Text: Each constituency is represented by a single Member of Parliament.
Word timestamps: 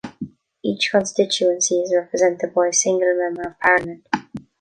Each 0.63 0.89
constituency 0.89 1.75
is 1.79 1.93
represented 1.95 2.55
by 2.55 2.69
a 2.69 2.73
single 2.73 3.15
Member 3.19 3.43
of 3.49 3.59
Parliament. 3.59 4.07